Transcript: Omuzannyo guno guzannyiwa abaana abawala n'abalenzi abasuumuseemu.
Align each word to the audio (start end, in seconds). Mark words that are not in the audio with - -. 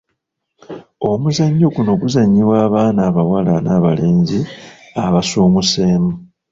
Omuzannyo 1.11 1.67
guno 1.75 1.91
guzannyiwa 2.01 2.55
abaana 2.65 2.99
abawala 3.09 3.53
n'abalenzi 3.63 4.39
abasuumuseemu. 5.03 6.11